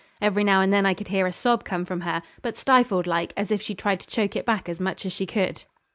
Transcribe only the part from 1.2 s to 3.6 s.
a sob come from her, but stifled like, as